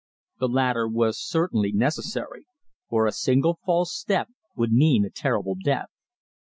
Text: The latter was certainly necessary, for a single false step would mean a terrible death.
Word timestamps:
The 0.39 0.47
latter 0.47 0.87
was 0.87 1.19
certainly 1.21 1.71
necessary, 1.71 2.45
for 2.89 3.05
a 3.05 3.11
single 3.11 3.59
false 3.63 3.95
step 3.95 4.29
would 4.57 4.71
mean 4.71 5.05
a 5.05 5.11
terrible 5.11 5.53
death. 5.63 5.89